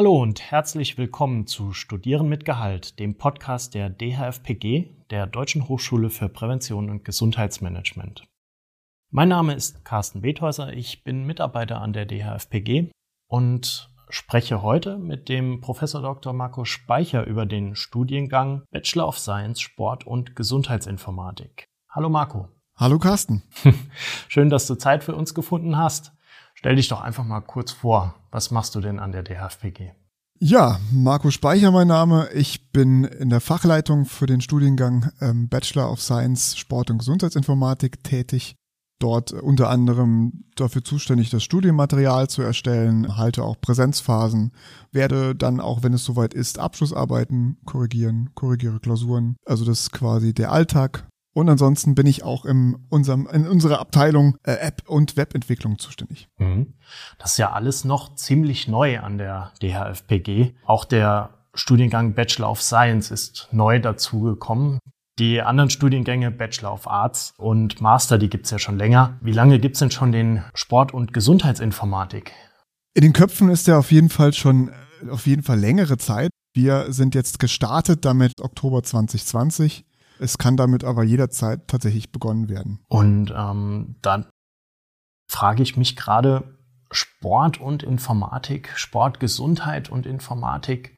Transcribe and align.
Hallo 0.00 0.16
und 0.22 0.40
herzlich 0.40 0.96
willkommen 0.96 1.46
zu 1.46 1.74
Studieren 1.74 2.26
mit 2.26 2.46
Gehalt, 2.46 2.98
dem 2.98 3.18
Podcast 3.18 3.74
der 3.74 3.90
DHFPG, 3.90 4.88
der 5.10 5.26
Deutschen 5.26 5.68
Hochschule 5.68 6.08
für 6.08 6.30
Prävention 6.30 6.88
und 6.88 7.04
Gesundheitsmanagement. 7.04 8.26
Mein 9.10 9.28
Name 9.28 9.52
ist 9.52 9.84
Carsten 9.84 10.22
Bethäuser, 10.22 10.72
ich 10.72 11.04
bin 11.04 11.26
Mitarbeiter 11.26 11.82
an 11.82 11.92
der 11.92 12.06
DHFPG 12.06 12.90
und 13.28 13.90
spreche 14.08 14.62
heute 14.62 14.96
mit 14.96 15.28
dem 15.28 15.60
Professor 15.60 16.00
Dr. 16.00 16.32
Marco 16.32 16.64
Speicher 16.64 17.26
über 17.26 17.44
den 17.44 17.76
Studiengang 17.76 18.62
Bachelor 18.70 19.06
of 19.06 19.18
Science 19.18 19.60
Sport 19.60 20.06
und 20.06 20.34
Gesundheitsinformatik. 20.34 21.66
Hallo 21.90 22.08
Marco. 22.08 22.48
Hallo 22.74 22.98
Carsten. 22.98 23.42
Schön, 24.28 24.48
dass 24.48 24.66
du 24.66 24.76
Zeit 24.76 25.04
für 25.04 25.14
uns 25.14 25.34
gefunden 25.34 25.76
hast. 25.76 26.14
Stell 26.60 26.76
dich 26.76 26.88
doch 26.88 27.00
einfach 27.00 27.24
mal 27.24 27.40
kurz 27.40 27.72
vor. 27.72 28.14
Was 28.30 28.50
machst 28.50 28.74
du 28.74 28.82
denn 28.82 28.98
an 28.98 29.12
der 29.12 29.22
DHFPG? 29.22 29.92
Ja, 30.38 30.78
Marco 30.92 31.30
Speicher 31.30 31.70
mein 31.70 31.88
Name. 31.88 32.28
Ich 32.34 32.70
bin 32.70 33.04
in 33.04 33.30
der 33.30 33.40
Fachleitung 33.40 34.04
für 34.04 34.26
den 34.26 34.42
Studiengang 34.42 35.10
ähm, 35.22 35.48
Bachelor 35.48 35.90
of 35.90 36.02
Science 36.02 36.58
Sport 36.58 36.90
und 36.90 36.98
Gesundheitsinformatik 36.98 38.04
tätig. 38.04 38.56
Dort 38.98 39.32
unter 39.32 39.70
anderem 39.70 40.44
dafür 40.54 40.84
zuständig, 40.84 41.30
das 41.30 41.44
Studienmaterial 41.44 42.28
zu 42.28 42.42
erstellen, 42.42 43.16
halte 43.16 43.42
auch 43.42 43.58
Präsenzphasen, 43.58 44.52
werde 44.92 45.34
dann 45.34 45.60
auch, 45.60 45.82
wenn 45.82 45.94
es 45.94 46.04
soweit 46.04 46.34
ist, 46.34 46.58
Abschlussarbeiten 46.58 47.56
korrigieren, 47.64 48.28
korrigiere 48.34 48.80
Klausuren. 48.80 49.36
Also 49.46 49.64
das 49.64 49.80
ist 49.80 49.92
quasi 49.92 50.34
der 50.34 50.52
Alltag 50.52 51.08
und 51.32 51.48
ansonsten 51.48 51.94
bin 51.94 52.06
ich 52.06 52.22
auch 52.22 52.44
in, 52.44 52.76
unserem, 52.88 53.26
in 53.28 53.46
unserer 53.46 53.78
Abteilung 53.78 54.36
äh, 54.44 54.52
App- 54.52 54.88
und 54.88 55.16
Webentwicklung 55.16 55.78
zuständig. 55.78 56.28
Mhm. 56.38 56.74
Das 57.18 57.32
ist 57.32 57.38
ja 57.38 57.52
alles 57.52 57.84
noch 57.84 58.14
ziemlich 58.16 58.66
neu 58.66 59.00
an 59.00 59.18
der 59.18 59.52
DHFPG. 59.62 60.54
Auch 60.64 60.84
der 60.84 61.30
Studiengang 61.54 62.14
Bachelor 62.14 62.50
of 62.50 62.62
Science 62.62 63.10
ist 63.10 63.48
neu 63.52 63.80
dazugekommen. 63.80 64.78
Die 65.18 65.42
anderen 65.42 65.70
Studiengänge 65.70 66.30
Bachelor 66.30 66.72
of 66.72 66.88
Arts 66.88 67.34
und 67.36 67.80
Master, 67.80 68.16
die 68.18 68.30
gibt's 68.30 68.50
ja 68.50 68.58
schon 68.58 68.78
länger. 68.78 69.18
Wie 69.20 69.32
lange 69.32 69.58
gibt's 69.58 69.80
denn 69.80 69.90
schon 69.90 70.12
den 70.12 70.42
Sport- 70.54 70.94
und 70.94 71.12
Gesundheitsinformatik? 71.12 72.32
In 72.94 73.02
den 73.02 73.12
Köpfen 73.12 73.50
ist 73.50 73.68
der 73.68 73.78
auf 73.78 73.92
jeden 73.92 74.08
Fall 74.08 74.32
schon 74.32 74.70
auf 75.08 75.26
jeden 75.26 75.42
Fall 75.42 75.58
längere 75.58 75.98
Zeit. 75.98 76.30
Wir 76.54 76.92
sind 76.92 77.14
jetzt 77.14 77.38
gestartet 77.38 78.04
damit 78.04 78.40
Oktober 78.40 78.82
2020 78.82 79.84
es 80.20 80.38
kann 80.38 80.56
damit 80.56 80.84
aber 80.84 81.02
jederzeit 81.02 81.66
tatsächlich 81.66 82.12
begonnen 82.12 82.48
werden. 82.48 82.80
Und 82.88 83.32
ähm, 83.36 83.96
dann 84.02 84.26
frage 85.28 85.62
ich 85.62 85.76
mich 85.76 85.96
gerade, 85.96 86.58
Sport 86.92 87.60
und 87.60 87.82
Informatik, 87.82 88.72
Sport, 88.74 89.20
Gesundheit 89.20 89.90
und 89.90 90.06
Informatik, 90.06 90.96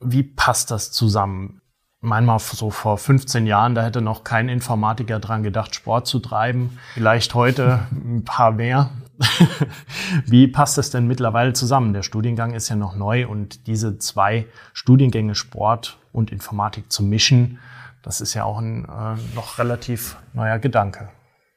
wie 0.00 0.22
passt 0.22 0.70
das 0.70 0.90
zusammen? 0.92 1.62
Manchmal 2.00 2.38
so 2.38 2.70
vor 2.70 2.98
15 2.98 3.46
Jahren, 3.46 3.74
da 3.74 3.82
hätte 3.82 4.00
noch 4.00 4.22
kein 4.22 4.48
Informatiker 4.48 5.18
dran 5.18 5.42
gedacht, 5.42 5.74
Sport 5.74 6.06
zu 6.06 6.20
treiben. 6.20 6.78
Vielleicht 6.94 7.34
heute 7.34 7.86
ein 7.90 8.24
paar 8.24 8.52
mehr. 8.52 8.90
Wie 10.26 10.46
passt 10.46 10.78
das 10.78 10.90
denn 10.90 11.08
mittlerweile 11.08 11.52
zusammen? 11.52 11.92
Der 11.92 12.04
Studiengang 12.04 12.54
ist 12.54 12.68
ja 12.68 12.76
noch 12.76 12.94
neu 12.94 13.26
und 13.26 13.66
diese 13.66 13.98
zwei 13.98 14.46
Studiengänge 14.72 15.34
Sport 15.34 15.98
und 16.12 16.30
Informatik 16.30 16.92
zu 16.92 17.02
mischen, 17.02 17.58
das 18.02 18.20
ist 18.20 18.34
ja 18.34 18.44
auch 18.44 18.58
ein 18.58 18.84
äh, 18.84 19.34
noch 19.34 19.58
relativ 19.58 20.16
neuer 20.32 20.58
Gedanke. 20.58 21.10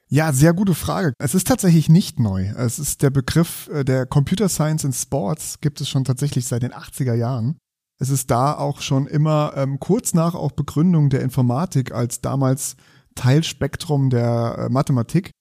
Ja, 0.08 0.34
sehr 0.34 0.53
gute 0.53 0.75
Frage. 0.75 1.14
Es 1.20 1.36
ist 1.36 1.47
tatsächlich 1.47 1.88
nicht 1.88 2.20
neu. 2.20 2.47
Es 2.58 2.80
ist 2.80 3.02
der 3.02 3.11
Begriff 3.11 3.70
äh, 3.73 3.86
der 3.86 4.06
Computer 4.06 4.50
Science 4.50 4.84
in 4.84 4.91
Sports 4.91 5.62
gibt 5.62 5.80
es 5.80 5.88
schon 5.88 6.03
tatsächlich 6.03 6.47
seit 6.47 6.63
den 6.63 6.74
80er 6.74 7.13
Jahren. 7.13 7.57
Es 7.97 8.09
ist 8.09 8.30
da 8.31 8.53
auch 8.57 8.81
schon 8.81 9.07
immer 9.07 9.53
ähm, 9.56 9.80
kurz 9.80 10.13
nach 10.13 10.35
auch 10.35 10.51
Begründung 10.51 11.09
der 11.09 11.22
Informatik 11.22 11.94
als 11.94 12.19
damals 12.19 12.75
Teilspektrum 13.16 14.09
der 14.09 14.56
äh, 14.57 14.69
Mathematik 14.69 15.31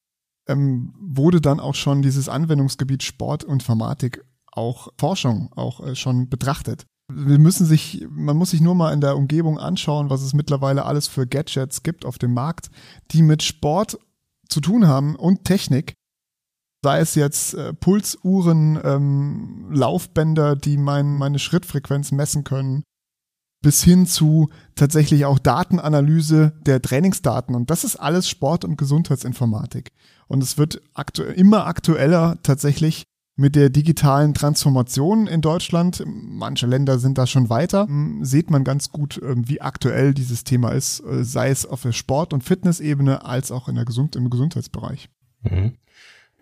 ähm, 0.47 0.95
wurde 1.01 1.41
dann 1.41 1.59
auch 1.59 1.75
schon 1.75 2.03
dieses 2.03 2.29
Anwendungsgebiet 2.29 3.03
Sport 3.03 3.45
und 3.45 3.55
Informatik 3.55 4.25
auch 4.53 4.89
Forschung 4.99 5.51
auch 5.57 5.85
äh, 5.85 5.95
schon 5.97 6.29
betrachtet 6.29 6.87
wir 7.13 7.39
müssen 7.39 7.67
sich, 7.67 8.07
man 8.11 8.37
muss 8.37 8.51
sich 8.51 8.61
nur 8.61 8.75
mal 8.75 8.93
in 8.93 9.01
der 9.01 9.17
Umgebung 9.17 9.59
anschauen, 9.59 10.11
was 10.11 10.23
es 10.23 10.35
mittlerweile 10.35 10.85
alles 10.85 11.09
für 11.09 11.27
Gadgets 11.27 11.83
gibt 11.83 12.05
auf 12.05 12.19
dem 12.19 12.35
Markt, 12.35 12.71
die 13.11 13.23
mit 13.23 13.43
Sport 13.43 13.99
zu 14.49 14.61
tun 14.61 14.87
haben 14.87 15.17
und 15.17 15.45
Technik. 15.45 15.95
Sei 16.83 17.01
es 17.01 17.15
jetzt 17.15 17.55
äh, 17.55 17.75
Pulsuhren, 17.75 18.81
ähm, 18.83 19.67
Laufbänder, 19.71 20.57
die 20.57 20.79
mein, 20.79 21.17
meine 21.17 21.39
Schrittfrequenz 21.39 22.11
messen 22.11 22.43
können, 22.43 22.85
bis 23.63 23.83
hin 23.83 24.07
zu 24.07 24.49
tatsächlich 24.75 25.27
auch 25.27 25.39
Datenanalyse 25.39 26.55
der 26.65 26.81
Trainingsdaten. 26.81 27.55
Und 27.55 27.71
das 27.71 27.85
ist 27.85 27.97
alles 27.97 28.29
Sport- 28.29 28.65
und 28.65 28.79
Gesundheitsinformatik. 28.79 29.91
Und 30.27 30.43
es 30.43 30.57
wird 30.57 30.81
aktu 30.95 31.23
immer 31.23 31.67
aktueller 31.67 32.39
tatsächlich 32.43 33.05
mit 33.41 33.57
der 33.57 33.71
digitalen 33.71 34.35
Transformation 34.35 35.27
in 35.27 35.41
Deutschland. 35.41 36.05
Manche 36.07 36.67
Länder 36.67 36.99
sind 36.99 37.17
da 37.17 37.27
schon 37.27 37.49
weiter. 37.49 37.87
Hm, 37.87 38.23
sieht 38.23 38.51
man 38.51 38.65
ganz 38.65 38.91
gut, 38.91 39.19
ähm, 39.23 39.49
wie 39.49 39.63
aktuell 39.63 40.13
dieses 40.13 40.45
Thema 40.45 40.73
ist, 40.73 41.01
äh, 41.01 41.25
sei 41.25 41.49
es 41.49 41.65
auf 41.65 41.83
der 41.83 41.93
Sport- 41.93 42.35
und 42.35 42.45
Fitnessebene 42.45 43.25
als 43.25 43.51
auch 43.51 43.69
in 43.69 43.77
der 43.77 43.87
Gesund 43.87 44.15
im 44.15 44.29
Gesundheitsbereich. 44.29 45.09
Mhm. 45.43 45.73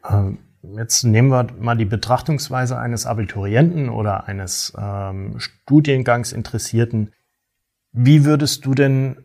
Ähm, 0.09 0.39
jetzt 0.77 1.05
nehmen 1.05 1.31
wir 1.31 1.47
mal 1.61 1.77
die 1.77 1.85
Betrachtungsweise 1.85 2.77
eines 2.79 3.07
Abiturienten 3.07 3.91
oder 3.91 4.27
eines 4.27 4.73
ähm, 4.77 5.37
Studiengangsinteressierten. 5.39 7.13
Wie 7.93 8.25
würdest 8.25 8.67
du 8.67 8.75
denn 8.75 9.19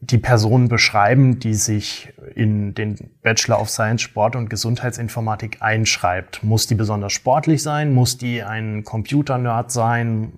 die 0.00 0.18
Person 0.18 0.68
beschreiben, 0.68 1.38
die 1.38 1.54
sich 1.54 2.12
in 2.34 2.74
den 2.74 2.96
Bachelor 3.22 3.60
of 3.60 3.70
Science 3.70 4.02
Sport 4.02 4.36
und 4.36 4.48
Gesundheitsinformatik 4.48 5.60
einschreibt? 5.60 6.42
Muss 6.42 6.66
die 6.66 6.74
besonders 6.74 7.12
sportlich 7.12 7.62
sein? 7.62 7.92
Muss 7.92 8.18
die 8.18 8.42
ein 8.42 8.84
Computernerd 8.84 9.70
sein? 9.70 10.32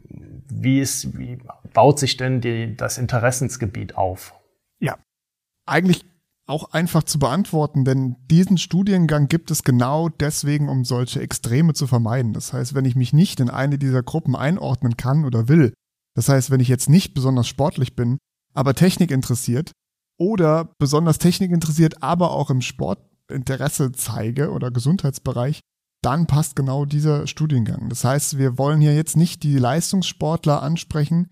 Wie, 0.49 0.81
ist, 0.81 1.19
wie 1.19 1.39
baut 1.73 1.99
sich 1.99 2.17
denn 2.17 2.41
die, 2.41 2.77
das 2.77 2.99
Interessensgebiet 2.99 3.97
auf? 3.97 4.35
Ja, 4.81 4.97
eigentlich 5.67 6.05
auch 6.47 6.73
einfach 6.73 7.05
zu 7.05 7.19
beantworten, 7.19 7.85
denn 7.85 8.17
diesen 8.31 8.59
Studiengang 8.59 9.29
gibt 9.29 9.51
es 9.51 9.63
genau 9.63 10.09
deswegen, 10.09 10.69
um 10.69 10.85
solche 10.85 11.21
Extreme 11.21 11.73
zu 11.73 11.87
vermeiden. 11.87 12.33
Das 12.33 12.53
heißt, 12.53 12.75
wenn 12.75 12.85
ich 12.85 12.97
mich 12.97 13.13
nicht 13.13 13.41
in 13.41 13.49
eine 13.49 13.79
dieser 13.79 14.03
Gruppen 14.03 14.35
einordnen 14.35 14.97
kann 14.97 15.25
oder 15.25 15.49
will, 15.49 15.73
das 16.15 16.29
heißt, 16.29 16.51
wenn 16.51 16.61
ich 16.61 16.69
jetzt 16.69 16.91
nicht 16.91 17.15
besonders 17.15 17.49
sportlich 17.49 17.95
bin, 17.95 18.19
aber 18.55 18.75
Technik 18.75 19.11
interessiert 19.11 19.73
oder 20.22 20.71
besonders 20.78 21.19
Technik 21.19 21.50
interessiert, 21.50 22.03
aber 22.03 22.31
auch 22.31 22.49
im 22.50 22.60
Sport 22.60 23.00
Interesse 23.28 23.93
zeige 23.93 24.50
oder 24.50 24.71
Gesundheitsbereich, 24.71 25.60
dann 26.03 26.27
passt 26.27 26.55
genau 26.55 26.84
dieser 26.84 27.27
Studiengang. 27.27 27.88
Das 27.88 28.05
heißt, 28.05 28.38
wir 28.38 28.59
wollen 28.59 28.81
hier 28.81 28.94
jetzt 28.94 29.16
nicht 29.16 29.43
die 29.43 29.59
Leistungssportler 29.59 30.62
ansprechen, 30.62 31.28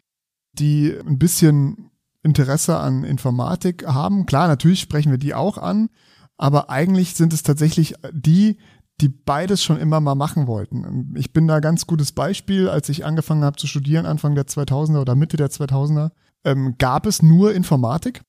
die 0.53 0.93
ein 1.07 1.19
bisschen 1.19 1.91
Interesse 2.23 2.79
an 2.79 3.05
Informatik 3.05 3.87
haben. 3.87 4.27
Klar, 4.27 4.49
natürlich 4.49 4.81
sprechen 4.81 5.11
wir 5.11 5.19
die 5.19 5.35
auch 5.35 5.59
an, 5.59 5.89
aber 6.37 6.71
eigentlich 6.71 7.15
sind 7.15 7.33
es 7.33 7.43
tatsächlich 7.43 7.95
die, 8.13 8.59
die 9.01 9.09
beides 9.09 9.63
schon 9.63 9.79
immer 9.79 10.01
mal 10.01 10.15
machen 10.15 10.47
wollten. 10.47 11.15
Ich 11.17 11.33
bin 11.33 11.47
da 11.47 11.61
ganz 11.61 11.87
gutes 11.87 12.13
Beispiel, 12.13 12.69
als 12.69 12.89
ich 12.89 13.05
angefangen 13.05 13.45
habe 13.45 13.57
zu 13.57 13.67
studieren, 13.67 14.07
Anfang 14.07 14.35
der 14.35 14.47
2000er 14.47 15.01
oder 15.01 15.15
Mitte 15.15 15.37
der 15.37 15.51
2000er, 15.51 16.11
ähm, 16.45 16.77
gab 16.79 17.07
es 17.07 17.23
nur 17.23 17.55
Informatik. 17.55 18.23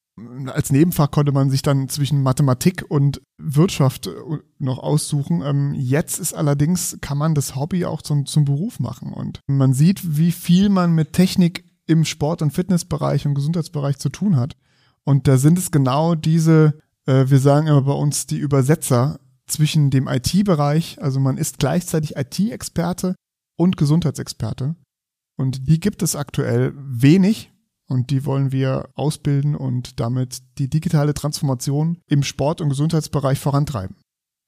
Als 0.47 0.71
Nebenfach 0.71 1.09
konnte 1.09 1.31
man 1.31 1.49
sich 1.49 1.61
dann 1.61 1.87
zwischen 1.89 2.21
Mathematik 2.21 2.85
und 2.89 3.21
Wirtschaft 3.37 4.07
äh, 4.07 4.11
noch 4.59 4.79
aussuchen. 4.79 5.41
Ähm, 5.41 5.73
jetzt 5.73 6.19
ist 6.19 6.33
allerdings, 6.33 6.97
kann 7.01 7.17
man 7.17 7.33
das 7.33 7.55
Hobby 7.55 7.85
auch 7.85 8.01
zum, 8.01 8.25
zum 8.25 8.45
Beruf 8.45 8.79
machen. 8.79 9.13
Und 9.13 9.39
man 9.47 9.73
sieht, 9.73 10.17
wie 10.17 10.31
viel 10.31 10.69
man 10.69 10.93
mit 10.93 11.13
Technik 11.13 11.65
im 11.87 12.05
Sport- 12.05 12.41
und 12.41 12.51
Fitnessbereich 12.51 13.25
und 13.25 13.35
Gesundheitsbereich 13.35 13.97
zu 13.97 14.09
tun 14.09 14.35
hat. 14.35 14.55
Und 15.03 15.27
da 15.27 15.37
sind 15.37 15.57
es 15.57 15.71
genau 15.71 16.15
diese, 16.15 16.79
äh, 17.05 17.25
wir 17.27 17.39
sagen 17.39 17.67
immer 17.67 17.81
bei 17.81 17.93
uns, 17.93 18.27
die 18.27 18.37
Übersetzer 18.37 19.19
zwischen 19.47 19.89
dem 19.89 20.07
IT-Bereich, 20.07 21.01
also 21.01 21.19
man 21.19 21.37
ist 21.37 21.59
gleichzeitig 21.59 22.15
IT-Experte 22.15 23.15
und 23.57 23.77
Gesundheitsexperte. 23.77 24.75
Und 25.37 25.67
die 25.67 25.79
gibt 25.79 26.03
es 26.03 26.15
aktuell 26.15 26.73
wenig, 26.75 27.51
und 27.91 28.09
die 28.09 28.25
wollen 28.25 28.51
wir 28.53 28.89
ausbilden 28.95 29.55
und 29.55 29.99
damit 29.99 30.41
die 30.57 30.69
digitale 30.69 31.13
Transformation 31.13 31.97
im 32.07 32.23
Sport- 32.23 32.61
und 32.61 32.69
Gesundheitsbereich 32.69 33.37
vorantreiben. 33.39 33.97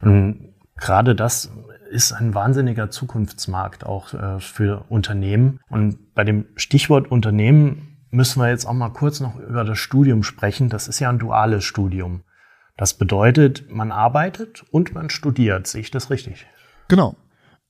Ähm, 0.01 0.53
gerade 0.77 1.13
das 1.13 1.51
ist 1.91 2.13
ein 2.13 2.33
wahnsinniger 2.33 2.89
Zukunftsmarkt 2.89 3.85
auch 3.85 4.13
äh, 4.13 4.39
für 4.39 4.85
Unternehmen. 4.89 5.59
Und 5.69 6.13
bei 6.13 6.23
dem 6.23 6.45
Stichwort 6.55 7.11
Unternehmen 7.11 7.97
müssen 8.11 8.41
wir 8.41 8.49
jetzt 8.49 8.65
auch 8.65 8.73
mal 8.73 8.89
kurz 8.89 9.19
noch 9.19 9.37
über 9.37 9.65
das 9.65 9.77
Studium 9.77 10.23
sprechen. 10.23 10.69
Das 10.69 10.87
ist 10.87 10.99
ja 10.99 11.09
ein 11.09 11.19
duales 11.19 11.65
Studium. 11.65 12.23
Das 12.77 12.93
bedeutet, 12.93 13.69
man 13.69 13.91
arbeitet 13.91 14.63
und 14.71 14.95
man 14.95 15.09
studiert. 15.09 15.67
Sehe 15.67 15.81
ich 15.81 15.91
das 15.91 16.09
richtig? 16.09 16.47
Genau. 16.87 17.15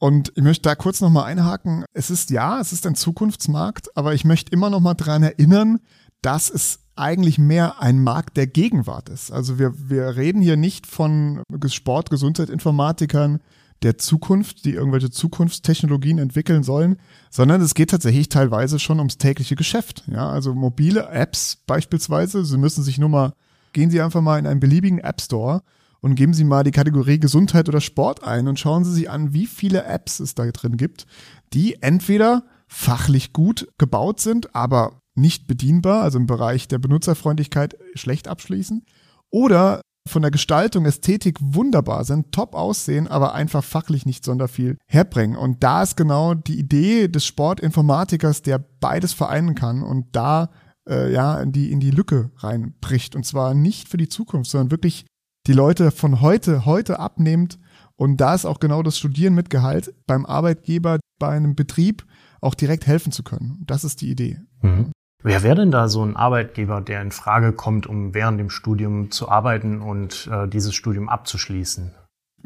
Und 0.03 0.33
ich 0.35 0.43
möchte 0.43 0.63
da 0.63 0.75
kurz 0.75 0.99
nochmal 0.99 1.31
einhaken. 1.31 1.85
Es 1.93 2.09
ist 2.09 2.29
ja, 2.29 2.59
es 2.59 2.73
ist 2.73 2.85
ein 2.85 2.93
Zukunftsmarkt, 2.93 3.95
aber 3.95 4.13
ich 4.13 4.25
möchte 4.25 4.51
immer 4.51 4.69
nochmal 4.69 4.95
dran 4.95 5.23
erinnern, 5.23 5.79
dass 6.21 6.49
es 6.49 6.79
eigentlich 6.97 7.37
mehr 7.37 7.81
ein 7.81 8.03
Markt 8.03 8.35
der 8.35 8.47
Gegenwart 8.47 9.07
ist. 9.07 9.31
Also 9.31 9.59
wir, 9.59 9.89
wir 9.89 10.17
reden 10.17 10.41
hier 10.41 10.57
nicht 10.57 10.87
von 10.87 11.41
Sport, 11.67 12.09
Gesundheit, 12.09 12.49
Informatikern 12.49 13.39
der 13.81 13.97
Zukunft, 13.97 14.65
die 14.65 14.73
irgendwelche 14.73 15.09
Zukunftstechnologien 15.09 16.17
entwickeln 16.17 16.63
sollen, 16.63 16.97
sondern 17.29 17.61
es 17.61 17.73
geht 17.73 17.91
tatsächlich 17.91 18.27
teilweise 18.27 18.79
schon 18.79 18.99
ums 18.99 19.17
tägliche 19.17 19.55
Geschäft. 19.55 20.03
Ja, 20.07 20.29
also 20.29 20.53
mobile 20.53 21.07
Apps 21.11 21.59
beispielsweise. 21.65 22.43
Sie 22.43 22.57
müssen 22.57 22.83
sich 22.83 22.97
nur 22.97 23.07
mal, 23.07 23.31
gehen 23.71 23.89
Sie 23.89 24.01
einfach 24.01 24.19
mal 24.19 24.37
in 24.37 24.47
einen 24.47 24.59
beliebigen 24.59 24.99
App 24.99 25.21
Store 25.21 25.63
und 26.03 26.15
geben 26.15 26.33
Sie 26.33 26.43
mal 26.43 26.63
die 26.63 26.71
Kategorie 26.71 27.17
Gesundheit 27.17 27.69
oder 27.69 27.79
Sport 27.79 28.23
ein 28.23 28.49
und 28.49 28.59
schauen 28.59 28.83
Sie 28.83 28.91
sich 28.91 29.09
an, 29.09 29.33
wie 29.33 29.47
viele 29.47 29.85
Apps 29.85 30.19
es 30.19 30.35
da 30.35 30.45
drin 30.51 30.75
gibt, 30.75 31.07
die 31.53 31.81
entweder 31.81 32.43
fachlich 32.67 33.31
gut 33.31 33.69
gebaut 33.77 34.19
sind, 34.19 34.53
aber 34.53 34.99
nicht 35.15 35.47
bedienbar, 35.47 36.03
also 36.03 36.19
im 36.19 36.27
Bereich 36.27 36.67
der 36.67 36.79
Benutzerfreundlichkeit 36.79 37.77
schlecht 37.95 38.27
abschließen, 38.27 38.85
oder 39.31 39.81
von 40.05 40.21
der 40.21 40.31
Gestaltung, 40.31 40.85
Ästhetik 40.85 41.37
wunderbar 41.39 42.03
sind, 42.03 42.33
top 42.33 42.53
aussehen, 42.53 43.07
aber 43.07 43.33
einfach 43.33 43.63
fachlich 43.63 44.05
nicht 44.05 44.25
sonder 44.25 44.49
viel 44.49 44.77
herbringen. 44.85 45.37
Und 45.37 45.63
da 45.63 45.83
ist 45.83 45.95
genau 45.95 46.33
die 46.33 46.59
Idee 46.59 47.07
des 47.07 47.25
Sportinformatikers, 47.25 48.41
der 48.41 48.59
beides 48.81 49.13
vereinen 49.13 49.55
kann 49.55 49.81
und 49.81 50.07
da 50.11 50.49
äh, 50.89 51.13
ja 51.13 51.39
in 51.39 51.53
die 51.53 51.71
in 51.71 51.79
die 51.79 51.91
Lücke 51.91 52.31
reinbricht. 52.39 53.15
Und 53.15 53.25
zwar 53.25 53.53
nicht 53.53 53.87
für 53.87 53.95
die 53.95 54.09
Zukunft, 54.09 54.51
sondern 54.51 54.71
wirklich 54.71 55.05
die 55.47 55.53
Leute 55.53 55.91
von 55.91 56.21
heute, 56.21 56.65
heute 56.65 56.99
abnimmt. 56.99 57.59
Und 57.95 58.17
da 58.17 58.33
ist 58.33 58.45
auch 58.45 58.59
genau 58.59 58.81
das 58.81 58.97
Studieren 58.97 59.35
mit 59.35 59.49
Gehalt 59.49 59.93
beim 60.07 60.25
Arbeitgeber, 60.25 60.99
bei 61.19 61.29
einem 61.29 61.55
Betrieb 61.55 62.05
auch 62.41 62.55
direkt 62.55 62.87
helfen 62.87 63.11
zu 63.11 63.23
können. 63.23 63.63
Das 63.65 63.83
ist 63.83 64.01
die 64.01 64.09
Idee. 64.09 64.39
Mhm. 64.61 64.91
Wer 65.21 65.41
wäre 65.41 65.55
denn 65.55 65.71
da 65.71 65.87
so 65.87 66.03
ein 66.03 66.17
Arbeitgeber, 66.17 66.81
der 66.81 67.01
in 67.01 67.11
Frage 67.11 67.53
kommt, 67.53 67.87
um 67.87 68.13
während 68.13 68.39
dem 68.39 68.49
Studium 68.49 69.09
zu 69.09 69.29
arbeiten 69.29 69.81
und 69.81 70.27
äh, 70.29 70.49
dieses 70.49 70.75
Studium 70.75 71.07
abzuschließen? 71.07 71.93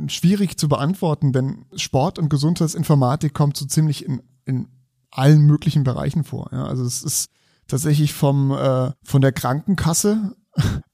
Schwierig 0.08 0.60
zu 0.60 0.70
beantworten, 0.70 1.34
denn 1.34 1.66
Sport 1.76 2.20
und 2.20 2.30
Gesundheitsinformatik 2.30 3.34
kommt 3.34 3.58
so 3.58 3.66
ziemlich 3.66 4.06
in, 4.06 4.22
in 4.46 4.68
allen 5.10 5.42
möglichen 5.42 5.84
Bereichen 5.84 6.24
vor. 6.24 6.50
Ja, 6.52 6.66
also 6.66 6.84
es 6.84 7.02
ist 7.02 7.32
tatsächlich 7.68 8.14
vom 8.14 8.52
äh, 8.52 8.92
von 9.04 9.22
der 9.22 9.32
Krankenkasse 9.32 10.36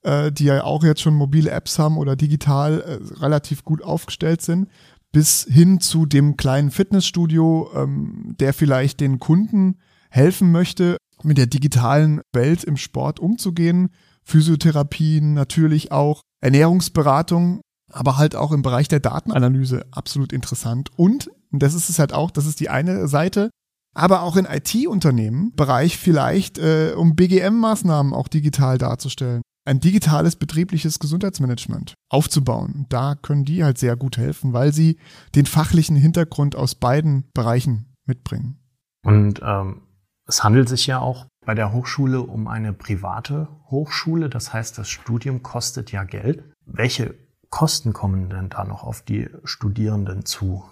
äh, 0.02 0.30
die 0.32 0.44
ja 0.44 0.62
auch 0.64 0.84
jetzt 0.84 1.00
schon 1.00 1.14
mobile 1.14 1.50
Apps 1.50 1.78
haben 1.78 1.98
oder 1.98 2.16
digital 2.16 2.80
äh, 2.80 3.20
relativ 3.20 3.64
gut 3.64 3.82
aufgestellt 3.82 4.42
sind, 4.42 4.68
bis 5.12 5.46
hin 5.48 5.80
zu 5.80 6.06
dem 6.06 6.36
kleinen 6.36 6.70
Fitnessstudio, 6.70 7.70
ähm, 7.74 8.34
der 8.40 8.52
vielleicht 8.52 9.00
den 9.00 9.18
Kunden 9.18 9.78
helfen 10.10 10.52
möchte, 10.52 10.96
mit 11.22 11.38
der 11.38 11.46
digitalen 11.46 12.20
Welt 12.32 12.64
im 12.64 12.76
Sport 12.76 13.20
umzugehen. 13.20 13.90
Physiotherapien 14.24 15.34
natürlich 15.34 15.92
auch, 15.92 16.22
Ernährungsberatung, 16.40 17.60
aber 17.92 18.16
halt 18.16 18.36
auch 18.36 18.52
im 18.52 18.62
Bereich 18.62 18.88
der 18.88 19.00
Datenanalyse 19.00 19.86
absolut 19.92 20.32
interessant. 20.32 20.90
Und, 20.96 21.30
und 21.52 21.62
das 21.62 21.74
ist 21.74 21.88
es 21.88 21.98
halt 21.98 22.12
auch, 22.12 22.30
das 22.30 22.46
ist 22.46 22.60
die 22.60 22.68
eine 22.68 23.06
Seite, 23.06 23.50
aber 23.94 24.22
auch 24.22 24.36
in 24.36 24.46
IT-Unternehmen 24.46 25.52
Bereich 25.54 25.96
vielleicht, 25.96 26.58
äh, 26.58 26.94
um 26.96 27.14
BGM-Maßnahmen 27.14 28.12
auch 28.12 28.28
digital 28.28 28.78
darzustellen 28.78 29.42
ein 29.64 29.80
digitales 29.80 30.36
betriebliches 30.36 30.98
Gesundheitsmanagement 30.98 31.94
aufzubauen. 32.10 32.86
Da 32.88 33.14
können 33.14 33.44
die 33.44 33.64
halt 33.64 33.78
sehr 33.78 33.96
gut 33.96 34.18
helfen, 34.18 34.52
weil 34.52 34.72
sie 34.72 34.98
den 35.34 35.46
fachlichen 35.46 35.96
Hintergrund 35.96 36.54
aus 36.56 36.74
beiden 36.74 37.30
Bereichen 37.32 37.94
mitbringen. 38.06 38.58
Und 39.04 39.40
ähm, 39.42 39.82
es 40.26 40.44
handelt 40.44 40.68
sich 40.68 40.86
ja 40.86 41.00
auch 41.00 41.26
bei 41.44 41.54
der 41.54 41.72
Hochschule 41.72 42.20
um 42.22 42.48
eine 42.48 42.72
private 42.72 43.48
Hochschule. 43.70 44.28
Das 44.30 44.52
heißt, 44.52 44.78
das 44.78 44.88
Studium 44.88 45.42
kostet 45.42 45.92
ja 45.92 46.04
Geld. 46.04 46.44
Welche 46.66 47.14
Kosten 47.50 47.92
kommen 47.92 48.30
denn 48.30 48.48
da 48.48 48.64
noch 48.64 48.82
auf 48.82 49.02
die 49.02 49.28
Studierenden 49.44 50.24
zu? 50.24 50.64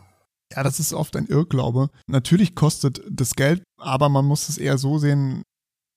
Ja, 0.55 0.63
das 0.63 0.81
ist 0.81 0.93
oft 0.93 1.17
ein 1.17 1.27
Irrglaube. 1.27 1.91
Natürlich 2.07 2.55
kostet 2.55 3.03
das 3.09 3.35
Geld, 3.35 3.63
aber 3.79 4.09
man 4.09 4.25
muss 4.25 4.49
es 4.49 4.59
eher 4.59 4.79
so 4.79 4.99
sehen, 4.99 5.43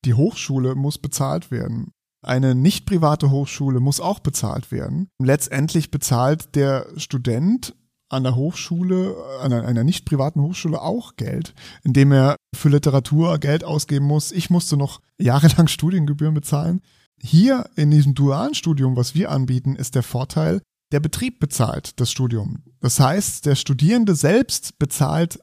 die 0.06 0.14
Hochschule 0.14 0.76
muss 0.76 0.98
bezahlt 0.98 1.52
werden. 1.52 1.92
Eine 2.26 2.56
nicht 2.56 2.88
private 2.88 3.30
Hochschule 3.30 3.80
muss 3.80 4.00
auch 4.00 4.20
bezahlt 4.20 4.72
werden. 4.72 5.10
Letztendlich 5.22 5.92
bezahlt 5.92 6.56
der 6.56 6.88
Student 6.98 7.76
an 8.10 8.24
der 8.24 8.36
Hochschule, 8.36 9.16
an 9.42 9.54
einer 9.54 9.84
nicht 9.84 10.06
privaten 10.06 10.42
Hochschule 10.42 10.82
auch 10.82 11.18
Geld, 11.18 11.54
indem 11.84 12.12
er 12.12 12.36
für 12.56 12.70
Literatur 12.70 13.38
Geld 13.38 13.64
ausgeben 13.64 14.06
muss. 14.06 14.32
Ich 14.32 14.50
musste 14.50 14.76
noch 14.76 15.02
jahrelang 15.20 15.68
Studiengebühren 15.70 16.34
bezahlen. 16.34 16.82
Hier 17.22 17.70
in 17.76 17.92
diesem 17.92 18.16
dualen 18.16 18.56
Studium, 18.56 18.96
was 18.96 19.14
wir 19.14 19.30
anbieten, 19.30 19.76
ist 19.76 19.94
der 19.94 20.04
Vorteil, 20.04 20.62
der 20.92 21.02
Betrieb 21.02 21.40
bezahlt 21.40 22.00
das 22.00 22.10
Studium. 22.10 22.64
Das 22.80 23.00
heißt, 23.00 23.46
der 23.46 23.56
Studierende 23.56 24.16
selbst 24.16 24.80
bezahlt 24.80 25.40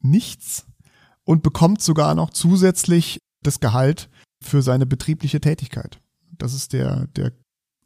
nichts 0.00 0.66
und 1.24 1.44
bekommt 1.44 1.82
sogar 1.82 2.16
noch 2.16 2.30
zusätzlich 2.30 3.20
das 3.42 3.60
Gehalt 3.60 4.08
für 4.42 4.62
seine 4.62 4.86
betriebliche 4.86 5.40
Tätigkeit. 5.40 6.00
Das 6.38 6.54
ist 6.54 6.72
der, 6.72 7.06
der 7.08 7.32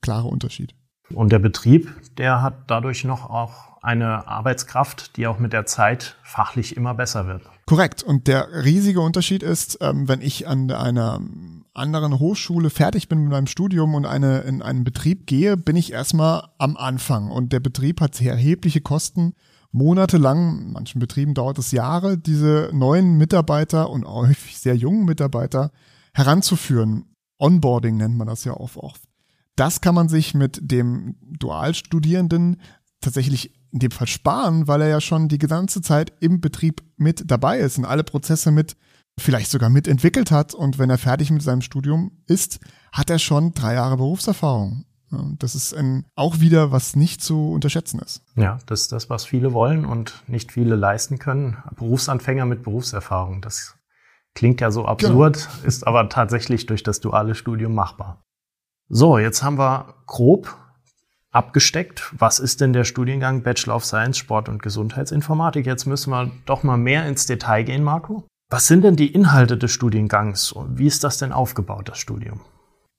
klare 0.00 0.28
Unterschied. 0.28 0.74
Und 1.14 1.32
der 1.32 1.38
Betrieb, 1.40 1.92
der 2.18 2.42
hat 2.42 2.70
dadurch 2.70 3.04
noch 3.04 3.28
auch 3.28 3.82
eine 3.82 4.28
Arbeitskraft, 4.28 5.16
die 5.16 5.26
auch 5.26 5.38
mit 5.38 5.52
der 5.52 5.66
Zeit 5.66 6.16
fachlich 6.22 6.76
immer 6.76 6.94
besser 6.94 7.26
wird. 7.26 7.42
Korrekt. 7.66 8.02
Und 8.02 8.26
der 8.26 8.64
riesige 8.64 9.00
Unterschied 9.00 9.42
ist, 9.42 9.78
ähm, 9.80 10.06
wenn 10.06 10.20
ich 10.20 10.46
an 10.46 10.70
einer 10.70 11.20
anderen 11.72 12.18
Hochschule 12.18 12.70
fertig 12.70 13.08
bin 13.08 13.22
mit 13.22 13.30
meinem 13.30 13.46
Studium 13.46 13.94
und 13.94 14.06
eine, 14.06 14.40
in 14.40 14.60
einen 14.60 14.84
Betrieb 14.84 15.26
gehe, 15.26 15.56
bin 15.56 15.76
ich 15.76 15.92
erstmal 15.92 16.48
am 16.58 16.76
Anfang. 16.76 17.30
Und 17.30 17.52
der 17.52 17.60
Betrieb 17.60 18.00
hat 18.00 18.14
sehr 18.14 18.32
erhebliche 18.32 18.80
Kosten. 18.80 19.34
Monatelang, 19.72 20.60
in 20.60 20.72
manchen 20.72 20.98
Betrieben 20.98 21.32
dauert 21.32 21.58
es 21.58 21.70
Jahre, 21.70 22.18
diese 22.18 22.70
neuen 22.72 23.16
Mitarbeiter 23.16 23.88
und 23.88 24.04
häufig 24.04 24.58
sehr 24.58 24.74
jungen 24.74 25.04
Mitarbeiter 25.04 25.70
heranzuführen. 26.12 27.14
Onboarding 27.40 27.96
nennt 27.96 28.16
man 28.16 28.28
das 28.28 28.44
ja 28.44 28.52
oft. 28.52 28.78
Das 29.56 29.80
kann 29.80 29.94
man 29.94 30.08
sich 30.08 30.34
mit 30.34 30.60
dem 30.62 31.16
Dualstudierenden 31.20 32.60
tatsächlich 33.00 33.54
in 33.72 33.78
dem 33.78 33.90
Fall 33.90 34.06
sparen, 34.06 34.68
weil 34.68 34.82
er 34.82 34.88
ja 34.88 35.00
schon 35.00 35.28
die 35.28 35.38
ganze 35.38 35.80
Zeit 35.80 36.12
im 36.20 36.40
Betrieb 36.40 36.82
mit 36.96 37.30
dabei 37.30 37.58
ist 37.58 37.78
und 37.78 37.84
alle 37.84 38.04
Prozesse 38.04 38.50
mit, 38.50 38.76
vielleicht 39.18 39.50
sogar 39.50 39.70
mitentwickelt 39.70 40.30
hat. 40.30 40.54
Und 40.54 40.78
wenn 40.78 40.90
er 40.90 40.98
fertig 40.98 41.30
mit 41.30 41.42
seinem 41.42 41.62
Studium 41.62 42.12
ist, 42.26 42.60
hat 42.92 43.10
er 43.10 43.18
schon 43.18 43.52
drei 43.52 43.74
Jahre 43.74 43.96
Berufserfahrung. 43.96 44.84
Das 45.38 45.56
ist 45.56 45.74
ein, 45.74 46.06
auch 46.14 46.38
wieder, 46.38 46.70
was 46.70 46.94
nicht 46.94 47.20
zu 47.20 47.50
unterschätzen 47.50 47.98
ist. 48.00 48.22
Ja, 48.36 48.58
das 48.66 48.82
ist 48.82 48.92
das, 48.92 49.10
was 49.10 49.24
viele 49.24 49.52
wollen 49.52 49.84
und 49.84 50.22
nicht 50.28 50.52
viele 50.52 50.76
leisten 50.76 51.18
können. 51.18 51.56
Berufsanfänger 51.74 52.46
mit 52.46 52.62
Berufserfahrung, 52.62 53.42
das 53.42 53.74
Klingt 54.34 54.60
ja 54.60 54.70
so 54.70 54.84
absurd, 54.86 55.48
genau. 55.52 55.66
ist 55.66 55.86
aber 55.86 56.08
tatsächlich 56.08 56.66
durch 56.66 56.82
das 56.82 57.00
duale 57.00 57.34
Studium 57.34 57.74
machbar. 57.74 58.22
So, 58.88 59.18
jetzt 59.18 59.42
haben 59.42 59.58
wir 59.58 59.94
grob 60.06 60.56
abgesteckt. 61.30 62.12
Was 62.16 62.38
ist 62.38 62.60
denn 62.60 62.72
der 62.72 62.84
Studiengang 62.84 63.42
Bachelor 63.42 63.76
of 63.76 63.84
Science, 63.84 64.18
Sport 64.18 64.48
und 64.48 64.62
Gesundheitsinformatik? 64.62 65.66
Jetzt 65.66 65.86
müssen 65.86 66.10
wir 66.10 66.30
doch 66.46 66.62
mal 66.62 66.76
mehr 66.76 67.06
ins 67.06 67.26
Detail 67.26 67.64
gehen, 67.64 67.84
Marco. 67.84 68.24
Was 68.50 68.66
sind 68.66 68.82
denn 68.82 68.96
die 68.96 69.12
Inhalte 69.12 69.56
des 69.56 69.70
Studiengangs 69.70 70.50
und 70.50 70.78
wie 70.78 70.86
ist 70.86 71.04
das 71.04 71.18
denn 71.18 71.32
aufgebaut, 71.32 71.88
das 71.88 71.98
Studium? 71.98 72.40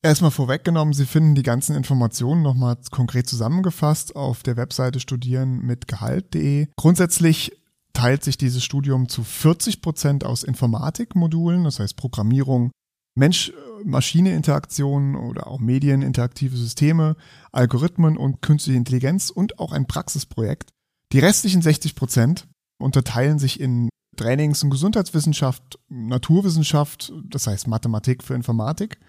Erstmal 0.04 0.32
vorweggenommen, 0.32 0.94
Sie 0.94 1.06
finden 1.06 1.36
die 1.36 1.44
ganzen 1.44 1.76
Informationen 1.76 2.42
nochmal 2.42 2.78
konkret 2.90 3.28
zusammengefasst 3.28 4.16
auf 4.16 4.42
der 4.42 4.58
Webseite 4.58 5.00
studieren 5.00 5.60
mit 5.60 5.88
Gehalt.de. 5.88 6.70
Grundsätzlich 6.76 7.61
teilt 7.94 8.24
sich 8.24 8.38
dieses 8.38 8.64
Studium 8.64 9.10
zu 9.10 9.24
40 9.24 9.82
Prozent 9.82 10.26
aus 10.26 10.44
Informatikmodulen, 10.44 11.64
das 11.64 11.80
heißt 11.80 11.96
Programmierung, 11.96 12.72
Mensch-Maschine-Interaktion 13.16 15.16
oder 15.16 15.48
auch 15.48 15.60
Medien-interaktive 15.60 16.56
Systeme, 16.56 17.16
Algorithmen 17.52 18.18
und 18.18 18.42
künstliche 18.42 18.78
Intelligenz 18.78 19.30
und 19.30 19.60
auch 19.60 19.74
ein 19.74 19.86
Praxisprojekt. 19.86 20.70
Die 21.12 21.20
restlichen 21.20 21.62
60 21.62 21.96
Prozent 21.96 22.48
unterteilen 22.80 23.38
sich 23.38 23.60
in 23.60 23.90
Trainings- 24.16 24.64
und 24.64 24.70
Gesundheitswissenschaft, 24.70 25.78
Naturwissenschaft, 25.90 27.12
das 27.26 27.48
heißt 27.48 27.68
Mathematik 27.68 28.24
für 28.24 28.34
Informatik, 28.34 29.00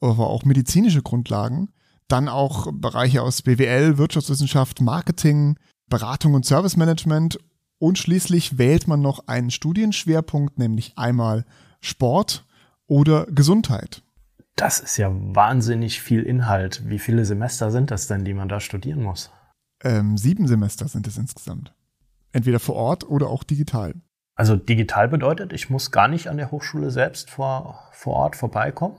aber 0.00 0.28
auch 0.28 0.44
medizinische 0.44 1.02
Grundlagen, 1.02 1.70
dann 2.08 2.28
auch 2.28 2.68
Bereiche 2.72 3.22
aus 3.22 3.42
BWL, 3.42 3.98
Wirtschaftswissenschaft, 3.98 4.80
Marketing, 4.80 5.56
Beratung 5.88 6.34
und 6.34 6.46
Service 6.46 6.76
Management 6.76 7.38
und 7.80 7.98
schließlich 7.98 8.58
wählt 8.58 8.86
man 8.86 9.00
noch 9.00 9.26
einen 9.26 9.50
Studienschwerpunkt, 9.50 10.58
nämlich 10.58 10.92
einmal 10.96 11.44
Sport 11.80 12.44
oder 12.86 13.26
Gesundheit. 13.26 14.02
Das 14.54 14.80
ist 14.80 14.98
ja 14.98 15.10
wahnsinnig 15.10 16.02
viel 16.02 16.22
Inhalt. 16.22 16.82
Wie 16.86 16.98
viele 16.98 17.24
Semester 17.24 17.70
sind 17.70 17.90
das 17.90 18.06
denn, 18.06 18.24
die 18.24 18.34
man 18.34 18.48
da 18.48 18.60
studieren 18.60 19.02
muss? 19.02 19.30
Ähm, 19.82 20.18
sieben 20.18 20.46
Semester 20.46 20.86
sind 20.88 21.06
es 21.06 21.16
insgesamt. 21.16 21.74
Entweder 22.32 22.60
vor 22.60 22.76
Ort 22.76 23.08
oder 23.08 23.28
auch 23.28 23.42
digital. 23.42 23.94
Also 24.34 24.56
digital 24.56 25.08
bedeutet, 25.08 25.54
ich 25.54 25.70
muss 25.70 25.90
gar 25.90 26.08
nicht 26.08 26.28
an 26.28 26.36
der 26.36 26.50
Hochschule 26.50 26.90
selbst 26.90 27.30
vor, 27.30 27.88
vor 27.92 28.14
Ort 28.14 28.36
vorbeikommen? 28.36 28.96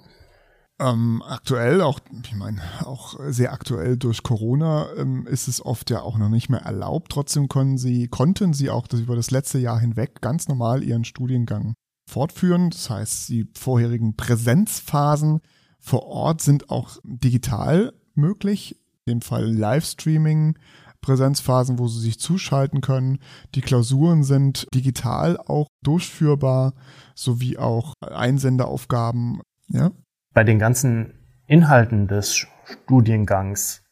Ähm, 0.81 1.21
aktuell, 1.23 1.81
auch, 1.81 1.99
ich 2.23 2.33
meine, 2.33 2.59
auch 2.83 3.19
sehr 3.27 3.53
aktuell 3.53 3.97
durch 3.97 4.23
Corona 4.23 4.87
ähm, 4.97 5.27
ist 5.27 5.47
es 5.47 5.63
oft 5.63 5.91
ja 5.91 6.01
auch 6.01 6.17
noch 6.17 6.29
nicht 6.29 6.49
mehr 6.49 6.61
erlaubt. 6.61 7.11
Trotzdem 7.11 7.49
können 7.49 7.77
sie, 7.77 8.07
konnten 8.07 8.53
sie 8.53 8.71
auch 8.71 8.87
das 8.87 9.01
über 9.01 9.15
das 9.15 9.29
letzte 9.29 9.59
Jahr 9.59 9.79
hinweg 9.79 10.21
ganz 10.21 10.47
normal 10.47 10.83
ihren 10.83 11.05
Studiengang 11.05 11.75
fortführen. 12.09 12.71
Das 12.71 12.89
heißt, 12.89 13.29
die 13.29 13.47
vorherigen 13.55 14.15
Präsenzphasen 14.15 15.41
vor 15.79 16.07
Ort 16.07 16.41
sind 16.41 16.71
auch 16.71 16.97
digital 17.03 17.93
möglich. 18.15 18.79
In 19.05 19.19
dem 19.19 19.21
Fall 19.21 19.51
Livestreaming, 19.51 20.57
Präsenzphasen, 21.01 21.77
wo 21.77 21.87
sie 21.87 21.99
sich 21.99 22.19
zuschalten 22.19 22.81
können. 22.81 23.19
Die 23.53 23.61
Klausuren 23.61 24.23
sind 24.23 24.67
digital 24.73 25.37
auch 25.37 25.67
durchführbar, 25.83 26.73
sowie 27.13 27.59
auch 27.59 27.93
Einsenderaufgaben. 28.01 29.41
Ja. 29.67 29.91
Bei 30.33 30.45
den 30.45 30.59
ganzen 30.59 31.13
Inhalten 31.45 32.07
des 32.07 32.47
Studiengangs, 32.63 33.83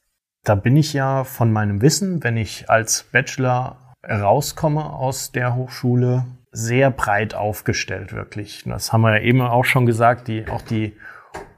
da 0.45 0.55
bin 0.55 0.77
ich 0.77 0.93
ja 0.93 1.25
von 1.25 1.51
meinem 1.51 1.81
Wissen, 1.81 2.23
wenn 2.23 2.37
ich 2.37 2.69
als 2.69 3.03
Bachelor 3.03 3.95
rauskomme 4.09 4.85
aus 4.85 5.33
der 5.33 5.55
Hochschule, 5.55 6.25
sehr 6.51 6.91
breit 6.91 7.35
aufgestellt, 7.35 8.13
wirklich. 8.13 8.63
Das 8.65 8.93
haben 8.93 9.01
wir 9.01 9.17
ja 9.17 9.21
eben 9.21 9.41
auch 9.41 9.65
schon 9.65 9.85
gesagt, 9.85 10.29
die, 10.29 10.47
auch 10.47 10.61
die 10.61 10.95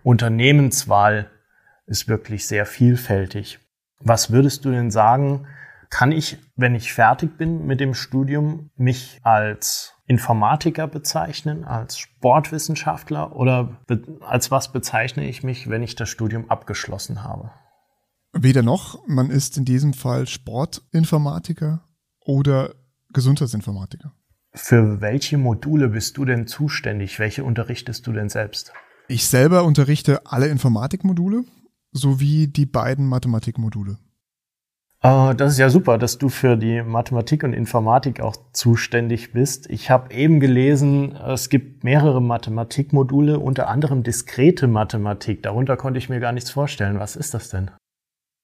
Unternehmenswahl 0.03 1.29
ist 1.85 2.07
wirklich 2.07 2.47
sehr 2.47 2.65
vielfältig. 2.65 3.59
Was 4.00 4.31
würdest 4.31 4.65
du 4.65 4.71
denn 4.71 4.89
sagen, 4.89 5.45
kann 5.91 6.11
ich, 6.11 6.39
wenn 6.55 6.73
ich 6.73 6.91
fertig 6.91 7.38
bin 7.38 7.67
mit 7.67 7.79
dem 7.79 7.93
Studium, 7.93 8.71
mich 8.75 9.19
als 9.23 9.93
Informatiker 10.11 10.87
bezeichnen, 10.87 11.63
als 11.63 11.97
Sportwissenschaftler 11.97 13.33
oder 13.33 13.77
als 14.19 14.51
was 14.51 14.73
bezeichne 14.73 15.25
ich 15.25 15.41
mich, 15.41 15.69
wenn 15.69 15.83
ich 15.83 15.95
das 15.95 16.09
Studium 16.09 16.49
abgeschlossen 16.49 17.23
habe? 17.23 17.51
Weder 18.33 18.61
noch, 18.61 19.07
man 19.07 19.29
ist 19.29 19.55
in 19.55 19.63
diesem 19.63 19.93
Fall 19.93 20.27
Sportinformatiker 20.27 21.85
oder 22.19 22.75
Gesundheitsinformatiker. 23.13 24.11
Für 24.53 24.99
welche 24.99 25.37
Module 25.37 25.87
bist 25.87 26.17
du 26.17 26.25
denn 26.25 26.45
zuständig? 26.45 27.17
Welche 27.17 27.45
unterrichtest 27.45 28.05
du 28.05 28.11
denn 28.11 28.27
selbst? 28.27 28.73
Ich 29.07 29.29
selber 29.29 29.63
unterrichte 29.63 30.25
alle 30.25 30.49
Informatikmodule 30.49 31.45
sowie 31.93 32.47
die 32.47 32.65
beiden 32.65 33.07
Mathematikmodule. 33.07 33.97
Uh, 35.03 35.34
das 35.34 35.53
ist 35.53 35.58
ja 35.58 35.72
super, 35.72 35.98
dass 35.98 36.20
du 36.20 36.29
für 36.29 36.58
die 36.58 36.84
Mathematik 36.84 37.43
und 37.43 37.53
Informatik 37.53 38.22
auch 38.22 38.36
zuständig 38.53 39.34
bist. 39.34 39.67
Ich 39.67 39.89
habe 39.89 40.13
eben 40.13 40.39
gelesen, 40.39 41.15
es 41.15 41.50
gibt 41.50 41.84
mehrere 41.84 42.22
Mathematikmodule, 42.22 43.39
unter 43.39 43.67
anderem 43.67 44.03
diskrete 44.03 44.67
Mathematik. 44.67 45.41
Darunter 45.41 45.75
konnte 45.75 45.98
ich 45.98 46.10
mir 46.10 46.20
gar 46.20 46.34
nichts 46.34 46.51
vorstellen. 46.51 47.00
Was 47.00 47.15
ist 47.15 47.34
das 47.34 47.50
denn? 47.50 47.72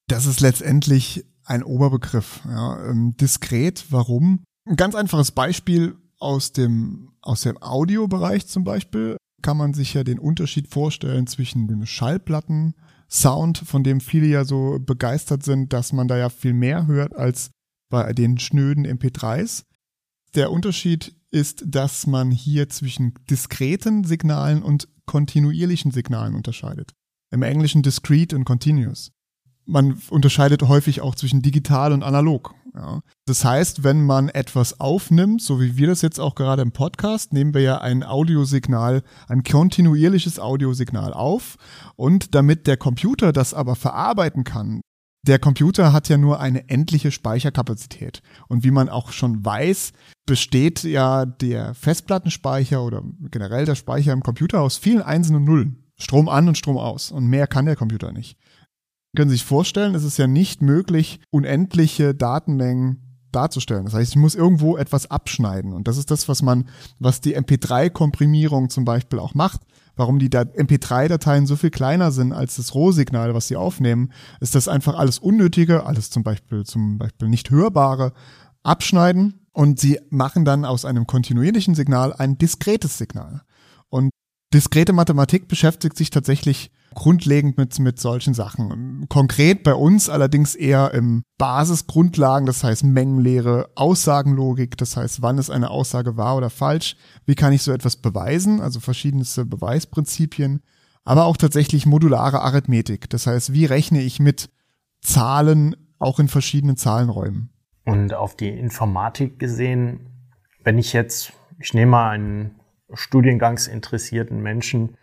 Das 0.08 0.26
ist 0.26 0.40
letztendlich 0.40 1.26
ein 1.46 1.62
Oberbegriff. 1.62 2.42
Ja, 2.48 2.90
ähm, 2.90 3.16
diskret, 3.18 3.86
warum? 3.92 4.44
Ein 4.68 4.78
ganz 4.78 4.96
einfaches 4.96 5.32
Beispiel 5.32 5.96
aus 6.18 6.54
dem, 6.54 7.12
aus 7.22 7.42
dem 7.42 7.62
Audiobereich 7.62 8.48
zum 8.48 8.64
Beispiel 8.64 9.18
kann 9.44 9.58
man 9.58 9.76
sich 9.76 9.94
ja 9.94 10.04
den 10.04 10.18
Unterschied 10.18 10.74
vorstellen 10.74 11.28
zwischen 11.28 11.68
dem 11.68 11.86
Schallplatten, 11.86 12.74
Sound, 13.10 13.60
von 13.60 13.84
dem 13.84 14.02
viele 14.02 14.28
ja 14.28 14.46
so 14.46 14.80
begeistert 14.80 15.44
sind, 15.44 15.74
dass 15.74 15.94
man 15.94 16.08
da 16.08 16.18
ja 16.18 16.30
viel 16.30 16.54
mehr 16.54 16.88
hört 16.88 17.16
als 17.16 17.52
bei 17.90 18.14
den 18.14 18.38
schnöden 18.38 18.86
MP3s. 18.86 19.64
Der 20.36 20.52
Unterschied 20.52 21.16
ist, 21.32 21.64
dass 21.66 22.06
man 22.06 22.32
hier 22.32 22.70
zwischen 22.70 23.14
diskreten 23.30 24.04
Signalen 24.04 24.62
und 24.62 24.88
kontinuierlichen 25.06 25.92
Signalen 25.92 26.36
unterscheidet. 26.36 26.94
Im 27.32 27.44
Englischen 27.44 27.82
discrete 27.82 28.36
und 28.36 28.46
continuous 28.46 29.12
man 29.68 30.02
unterscheidet 30.10 30.64
häufig 30.64 31.02
auch 31.02 31.14
zwischen 31.14 31.42
digital 31.42 31.92
und 31.92 32.02
analog. 32.02 32.56
Ja. 32.78 33.02
Das 33.26 33.44
heißt, 33.44 33.84
wenn 33.84 34.06
man 34.06 34.30
etwas 34.30 34.80
aufnimmt, 34.80 35.42
so 35.42 35.60
wie 35.60 35.78
wir 35.78 35.88
das 35.88 36.04
jetzt 36.04 36.20
auch 36.20 36.36
gerade 36.36 36.62
im 36.62 36.72
Podcast, 36.72 37.34
nehmen 37.34 37.54
wir 37.54 37.62
ja 37.62 37.78
ein 37.80 38.04
Audiosignal, 38.04 39.02
ein 39.28 39.44
kontinuierliches 39.44 40.40
Audiosignal 40.40 41.12
auf 41.14 41.56
und 41.96 42.36
damit 42.36 42.68
der 42.68 42.78
Computer 42.78 43.34
das 43.34 43.56
aber 43.56 43.76
verarbeiten 43.76 44.44
kann, 44.44 44.82
der 45.26 45.40
Computer 45.40 45.92
hat 45.92 46.08
ja 46.08 46.18
nur 46.18 46.40
eine 46.40 46.70
endliche 46.70 47.12
Speicherkapazität. 47.12 48.22
Und 48.48 48.64
wie 48.64 48.72
man 48.72 48.88
auch 48.88 49.12
schon 49.12 49.44
weiß, 49.44 49.92
besteht 50.26 50.84
ja 50.84 51.26
der 51.26 51.74
Festplattenspeicher 51.74 52.82
oder 52.82 53.04
generell 53.32 53.66
der 53.66 53.76
Speicher 53.76 54.14
im 54.14 54.22
Computer 54.22 54.62
aus 54.62 54.78
vielen 54.78 55.02
Einsen 55.02 55.36
und 55.36 55.44
Nullen. 55.44 55.84
Strom 55.98 56.30
an 56.30 56.48
und 56.48 56.58
Strom 56.58 56.78
aus. 56.78 57.12
Und 57.12 57.28
mehr 57.28 57.48
kann 57.48 57.66
der 57.66 57.76
Computer 57.76 58.14
nicht 58.14 58.38
können 59.18 59.32
Sie 59.32 59.38
sich 59.38 59.46
vorstellen, 59.46 59.96
es 59.96 60.04
ist 60.04 60.20
ja 60.20 60.28
nicht 60.28 60.62
möglich, 60.62 61.20
unendliche 61.32 62.14
Datenmengen 62.14 63.02
darzustellen. 63.32 63.86
Das 63.86 63.96
heißt, 63.96 64.12
ich 64.12 64.16
muss 64.16 64.36
irgendwo 64.36 64.78
etwas 64.78 65.10
abschneiden. 65.10 65.74
Und 65.74 65.88
das 65.88 65.98
ist 65.98 66.12
das, 66.12 66.30
was 66.30 66.44
man, 66.44 66.70
was 67.00 67.20
die 67.20 67.36
MP3-Komprimierung 67.36 68.70
zum 68.70 68.86
Beispiel 68.86 69.18
auch 69.18 69.34
macht. 69.34 69.62
Warum 69.96 70.20
die 70.20 70.30
MP3-Dateien 70.30 71.48
so 71.48 71.56
viel 71.56 71.72
kleiner 71.72 72.12
sind 72.12 72.32
als 72.32 72.58
das 72.58 72.76
Rohsignal, 72.76 73.34
was 73.34 73.48
sie 73.48 73.56
aufnehmen, 73.56 74.12
ist 74.40 74.54
das 74.54 74.68
einfach 74.68 74.96
alles 74.96 75.18
Unnötige, 75.18 75.88
alles 75.88 76.12
zum 76.12 76.22
Beispiel, 76.22 76.64
zum 76.64 77.00
Beispiel 77.00 77.28
nicht 77.28 77.50
hörbare 77.50 78.14
abschneiden. 78.62 79.48
Und 79.52 79.80
sie 79.80 80.00
machen 80.12 80.46
dann 80.46 80.64
aus 80.64 80.86
einem 80.86 81.08
kontinuierlichen 81.08 81.74
Signal 81.74 82.14
ein 82.14 82.38
diskretes 82.38 83.00
Signal. 83.00 83.42
Und 83.90 84.12
diskrete 84.54 84.94
Mathematik 84.94 85.48
beschäftigt 85.48 85.98
sich 85.98 86.10
tatsächlich 86.10 86.72
grundlegend 86.94 87.58
mit, 87.58 87.78
mit 87.80 88.00
solchen 88.00 88.34
Sachen. 88.34 89.06
Konkret 89.10 89.64
bei 89.64 89.76
uns 89.76 90.10
allerdings 90.10 90.56
eher 90.56 90.94
im 90.94 91.24
Basisgrundlagen, 91.38 92.48
das 92.48 92.64
heißt 92.64 92.84
Mengenlehre, 92.84 93.70
Aussagenlogik, 93.76 94.78
das 94.78 94.98
heißt, 94.98 95.22
wann 95.22 95.38
ist 95.38 95.50
eine 95.50 95.70
Aussage 95.70 96.18
wahr 96.18 96.38
oder 96.38 96.50
falsch, 96.50 96.96
wie 97.26 97.36
kann 97.36 97.54
ich 97.54 97.62
so 97.62 97.72
etwas 97.72 97.98
beweisen, 97.98 98.62
also 98.62 98.80
verschiedenste 98.80 99.46
Beweisprinzipien, 99.46 100.62
aber 101.04 101.26
auch 101.26 101.38
tatsächlich 101.38 101.86
modulare 101.86 102.42
Arithmetik, 102.42 103.10
das 103.10 103.28
heißt, 103.28 103.54
wie 103.54 103.66
rechne 103.66 104.02
ich 104.02 104.20
mit 104.20 104.50
Zahlen 105.02 105.76
auch 106.00 106.20
in 106.20 106.28
verschiedenen 106.28 106.78
Zahlenräumen. 106.78 107.52
Und 107.86 108.14
auf 108.14 108.36
die 108.36 108.50
Informatik 108.50 109.40
gesehen, 109.40 110.00
wenn 110.64 110.78
ich 110.78 110.94
jetzt, 110.94 111.32
ich 111.60 111.74
nehme 111.74 111.92
mal 111.92 112.10
einen 112.10 112.60
studiengangsinteressierten 112.94 114.42
Menschen, 114.42 114.98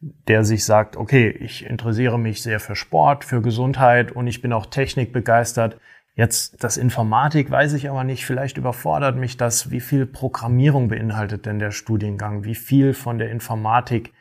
der 0.00 0.44
sich 0.44 0.64
sagt, 0.64 0.96
okay, 0.96 1.30
ich 1.30 1.64
interessiere 1.64 2.18
mich 2.18 2.42
sehr 2.42 2.60
für 2.60 2.76
Sport, 2.76 3.24
für 3.24 3.40
Gesundheit 3.42 4.12
und 4.12 4.26
ich 4.26 4.42
bin 4.42 4.52
auch 4.52 4.66
technikbegeistert. 4.66 5.80
Jetzt 6.14 6.62
das 6.62 6.76
Informatik 6.76 7.50
weiß 7.50 7.74
ich 7.74 7.90
aber 7.90 8.04
nicht, 8.04 8.24
vielleicht 8.24 8.56
überfordert 8.56 9.16
mich 9.16 9.36
das, 9.36 9.70
wie 9.70 9.80
viel 9.80 10.06
Programmierung 10.06 10.88
beinhaltet 10.88 11.46
denn 11.46 11.58
der 11.58 11.72
Studiengang, 11.72 12.44
wie 12.44 12.54
viel 12.54 12.94
von 12.94 13.18
der 13.18 13.30
Informatik 13.30 14.12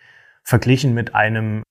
verglichen 0.44 0.94
mit 0.94 1.16
einem 1.16 1.64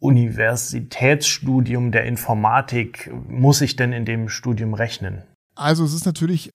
Universitätsstudium 0.00 1.92
der 1.92 2.04
Informatik 2.04 3.10
muss 3.28 3.60
ich 3.60 3.76
denn 3.76 3.92
in 3.92 4.04
dem 4.04 4.28
Studium 4.28 4.74
rechnen? 4.74 5.22
Also 5.54 5.84
es 5.84 5.94
ist 5.94 6.06
natürlich 6.06 6.50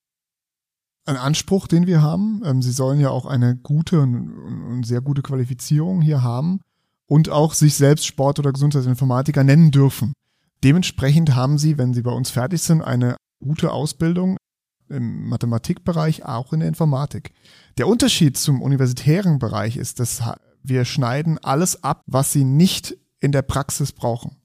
ein 1.07 1.17
Anspruch, 1.17 1.67
den 1.67 1.87
wir 1.87 2.01
haben. 2.01 2.41
Ähm, 2.45 2.61
Sie 2.61 2.71
sollen 2.71 2.99
ja 2.99 3.09
auch 3.09 3.25
eine 3.25 3.55
gute 3.55 4.01
und 4.01 4.83
sehr 4.85 5.01
gute 5.01 5.21
Qualifizierung 5.21 6.01
hier 6.01 6.23
haben 6.23 6.61
und 7.07 7.29
auch 7.29 7.53
sich 7.53 7.75
selbst 7.75 8.05
Sport- 8.05 8.39
oder 8.39 8.53
Gesundheitsinformatiker 8.53 9.43
nennen 9.43 9.71
dürfen. 9.71 10.13
Dementsprechend 10.63 11.35
haben 11.35 11.57
sie, 11.57 11.77
wenn 11.77 11.93
sie 11.93 12.01
bei 12.01 12.11
uns 12.11 12.29
fertig 12.29 12.61
sind, 12.61 12.81
eine 12.81 13.15
gute 13.39 13.71
Ausbildung 13.71 14.37
im 14.89 15.29
Mathematikbereich, 15.29 16.25
auch 16.25 16.53
in 16.53 16.59
der 16.61 16.69
Informatik. 16.69 17.31
Der 17.77 17.87
Unterschied 17.87 18.37
zum 18.37 18.61
universitären 18.61 19.39
Bereich 19.39 19.77
ist, 19.77 19.99
dass 19.99 20.23
wir 20.63 20.85
schneiden 20.85 21.37
alles 21.39 21.83
ab, 21.83 22.01
was 22.07 22.31
sie 22.31 22.43
nicht 22.43 22.97
in 23.19 23.31
der 23.31 23.41
Praxis 23.41 23.91
brauchen. 23.91 24.37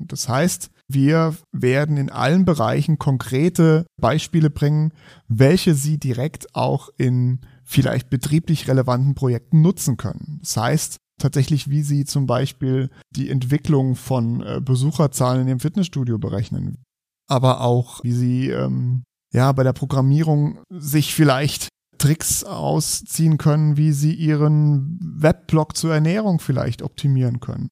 Das 0.00 0.28
heißt, 0.28 0.70
wir 0.94 1.34
werden 1.52 1.96
in 1.96 2.10
allen 2.10 2.44
Bereichen 2.44 2.98
konkrete 2.98 3.86
Beispiele 4.00 4.50
bringen, 4.50 4.92
welche 5.28 5.74
Sie 5.74 5.98
direkt 5.98 6.54
auch 6.54 6.88
in 6.96 7.40
vielleicht 7.64 8.10
betrieblich 8.10 8.68
relevanten 8.68 9.14
Projekten 9.14 9.62
nutzen 9.62 9.96
können. 9.96 10.38
Das 10.42 10.56
heißt, 10.56 10.96
tatsächlich, 11.18 11.70
wie 11.70 11.82
sie 11.82 12.04
zum 12.04 12.26
Beispiel 12.26 12.90
die 13.10 13.30
Entwicklung 13.30 13.94
von 13.94 14.42
äh, 14.42 14.60
Besucherzahlen 14.60 15.42
in 15.42 15.48
ihrem 15.48 15.60
Fitnessstudio 15.60 16.18
berechnen. 16.18 16.82
Aber 17.28 17.60
auch, 17.60 18.02
wie 18.02 18.12
sie 18.12 18.50
ähm, 18.50 19.04
ja 19.32 19.52
bei 19.52 19.62
der 19.62 19.72
Programmierung 19.72 20.58
sich 20.70 21.14
vielleicht 21.14 21.68
Tricks 21.98 22.42
ausziehen 22.42 23.38
können, 23.38 23.76
wie 23.76 23.92
sie 23.92 24.12
ihren 24.12 24.98
Webblog 25.00 25.76
zur 25.76 25.94
Ernährung 25.94 26.40
vielleicht 26.40 26.82
optimieren 26.82 27.38
können. 27.40 27.68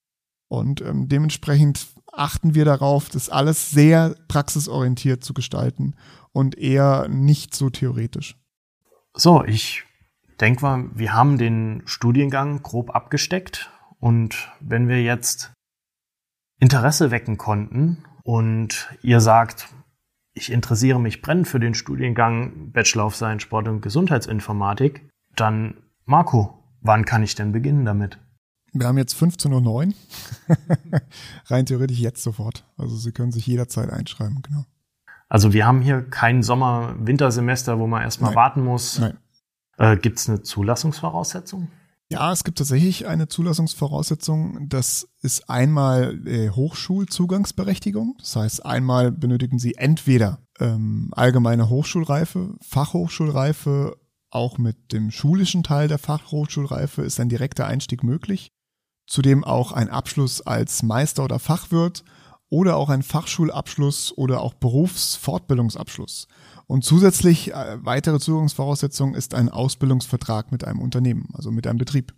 Und 0.49 0.81
ähm, 0.83 1.09
dementsprechend 1.09 1.87
achten 2.21 2.55
wir 2.55 2.65
darauf, 2.65 3.09
das 3.09 3.31
alles 3.31 3.71
sehr 3.71 4.15
praxisorientiert 4.29 5.25
zu 5.25 5.35
gestalten 5.35 5.95
und 6.33 6.57
eher 6.59 7.09
nicht 7.09 7.55
so 7.55 7.71
theoretisch. 7.71 8.37
So, 9.15 9.43
ich 9.45 9.85
denke 10.41 10.63
mal, 10.63 10.91
wir 10.95 11.15
haben 11.15 11.39
den 11.39 11.83
Studiengang 11.87 12.63
grob 12.63 12.95
abgesteckt 12.95 13.71
und 13.99 14.53
wenn 14.61 14.89
wir 14.89 15.03
jetzt 15.03 15.53
Interesse 16.61 17.11
wecken 17.11 17.39
konnten 17.39 18.05
und 18.23 18.95
ihr 19.03 19.21
sagt, 19.21 19.69
ich 20.33 20.53
interessiere 20.53 21.01
mich 21.01 21.23
brennend 21.23 21.49
für 21.49 21.59
den 21.59 21.75
Studiengang 21.75 22.71
Bachelor 22.71 23.07
of 23.07 23.17
Science 23.17 23.43
Sport 23.43 23.67
und 23.67 23.81
Gesundheitsinformatik, 23.81 25.09
dann 25.35 25.83
Marco, 26.05 26.63
wann 26.83 27.05
kann 27.05 27.23
ich 27.23 27.35
denn 27.35 27.53
beginnen 27.53 27.85
damit? 27.85 28.19
Wir 28.73 28.87
haben 28.87 28.99
jetzt 28.99 29.15
15.09 29.15 29.89
Uhr. 29.89 29.95
Rein 31.47 31.67
theoretisch 31.67 31.99
jetzt 31.99 32.23
sofort. 32.23 32.65
Also 32.77 32.97
Sie 32.97 33.13
können 33.13 33.33
sich 33.33 33.47
jederzeit 33.47 33.91
einschreiben, 33.91 34.43
genau. 34.43 34.65
Also 35.29 35.53
wir 35.53 35.67
haben 35.67 35.81
hier 35.81 36.03
kein 36.03 36.43
Sommer-Wintersemester, 36.43 37.79
wo 37.79 37.87
man 37.87 38.03
erstmal 38.03 38.35
warten 38.35 38.65
muss. 38.65 38.99
Nein. 38.99 39.17
Äh, 39.79 39.97
Gibt 39.97 40.19
es 40.19 40.29
eine 40.29 40.43
Zulassungsvoraussetzung? 40.43 41.69
Ja, 42.11 42.33
es 42.33 42.43
gibt 42.43 42.59
tatsächlich 42.59 43.07
eine 43.07 43.29
Zulassungsvoraussetzung. 43.29 44.69
Das 44.69 45.09
ist 45.23 45.49
einmal 45.49 46.19
äh, 46.27 46.51
Hochschulzugangsberechtigung. 46.51 48.17
Das 48.19 48.35
heißt, 48.35 48.67
einmal 48.67 49.13
benötigen 49.13 49.61
Sie 49.61 49.77
entweder 49.77 50.41
ähm, 50.59 51.11
allgemeine 51.13 51.69
Hochschulreife, 51.69 52.57
Fachhochschulreife, 52.61 53.97
auch 54.31 54.59
mit 54.59 54.93
dem 54.93 55.11
schulischen 55.11 55.63
Teil 55.63 55.89
der 55.89 55.99
Fachhochschulreife 55.99 57.03
ist 57.03 57.19
ein 57.21 57.29
direkter 57.29 57.67
Einstieg 57.67 58.05
möglich. 58.05 58.53
Zudem 59.11 59.43
auch 59.43 59.73
ein 59.73 59.89
Abschluss 59.89 60.41
als 60.41 60.85
Meister 60.85 61.25
oder 61.25 61.41
Fachwirt 61.41 62.05
oder 62.49 62.77
auch 62.77 62.91
ein 62.91 63.03
Fachschulabschluss 63.03 64.17
oder 64.17 64.41
auch 64.41 64.55
Berufsfortbildungsabschluss. 64.55 66.29
Und 66.69 66.85
zusätzlich 66.85 67.53
äh, 67.53 67.85
weitere 67.85 68.21
Zugangsvoraussetzung 68.21 69.17
ist 69.17 69.35
ein 69.35 69.49
Ausbildungsvertrag 69.49 70.53
mit 70.53 70.63
einem 70.63 70.79
Unternehmen, 70.79 71.29
also 71.35 71.51
mit 71.51 71.67
einem 71.67 71.79
Betrieb. 71.79 72.15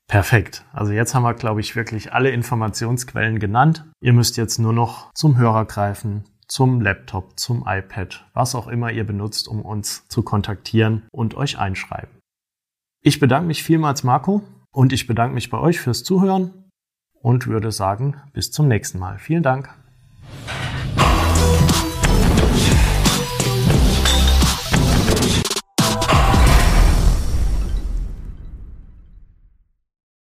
Perfekt. 0.08 0.64
Also 0.72 0.92
jetzt 0.92 1.14
haben 1.14 1.22
wir, 1.22 1.34
glaube 1.34 1.60
ich, 1.60 1.76
wirklich 1.76 2.12
alle 2.12 2.30
Informationsquellen 2.30 3.38
genannt. 3.38 3.84
Ihr 4.00 4.12
müsst 4.12 4.36
jetzt 4.36 4.58
nur 4.58 4.72
noch 4.72 5.12
zum 5.14 5.36
Hörer 5.36 5.66
greifen, 5.66 6.24
zum 6.48 6.80
Laptop, 6.80 7.38
zum 7.38 7.64
iPad, 7.66 8.26
was 8.34 8.56
auch 8.56 8.66
immer 8.66 8.90
ihr 8.90 9.04
benutzt, 9.04 9.46
um 9.46 9.62
uns 9.62 10.08
zu 10.08 10.22
kontaktieren 10.22 11.06
und 11.12 11.36
euch 11.36 11.58
einschreiben. 11.58 12.18
Ich 13.02 13.20
bedanke 13.20 13.46
mich 13.46 13.62
vielmals, 13.62 14.02
Marco, 14.02 14.42
und 14.72 14.92
ich 14.92 15.06
bedanke 15.06 15.34
mich 15.34 15.48
bei 15.48 15.58
euch 15.58 15.80
fürs 15.80 16.02
Zuhören 16.02 16.69
und 17.20 17.46
würde 17.46 17.72
sagen, 17.72 18.16
bis 18.32 18.50
zum 18.50 18.68
nächsten 18.68 18.98
Mal. 18.98 19.18
Vielen 19.18 19.42
Dank. 19.42 19.68